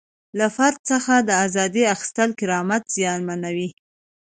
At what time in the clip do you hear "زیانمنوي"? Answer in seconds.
2.95-3.69